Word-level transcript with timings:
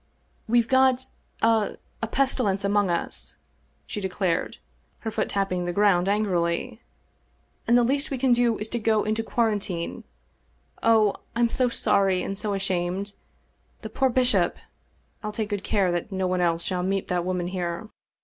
"We've 0.49 0.67
got 0.67 1.05
a— 1.43 1.77
^a 2.01 2.11
pestilence 2.11 2.63
among 2.63 2.89
us," 2.89 3.35
she 3.85 4.01
declared, 4.01 4.57
her 5.01 5.11
foot 5.11 5.29
tapping 5.29 5.65
the 5.65 5.71
ground 5.73 6.07
angrily," 6.09 6.81
and 7.67 7.77
the 7.77 7.83
least 7.83 8.09
we 8.09 8.17
can 8.17 8.33
do 8.33 8.57
is 8.57 8.67
to 8.69 8.79
go 8.79 9.03
into 9.03 9.21
quarantine. 9.21 10.03
Oh, 10.81 11.17
I'm 11.35 11.49
so 11.49 11.69
sorry 11.69 12.23
and 12.23 12.35
so 12.35 12.55
ashamed! 12.55 13.13
The 13.83 13.91
poor 13.91 14.09
bishop 14.09 14.57
I 15.21 15.27
I'll 15.27 15.31
take 15.31 15.49
good 15.49 15.63
care 15.63 15.91
that 15.91 16.11
no 16.11 16.25
one 16.25 16.41
else 16.41 16.63
shall 16.63 16.81
meet 16.81 17.07
that 17.09 17.23
woman 17.23 17.49
here. 17.49 17.87